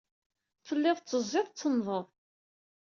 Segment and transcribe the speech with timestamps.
[0.67, 2.07] Telliḍ tettezziḍ, tettennḍeḍ.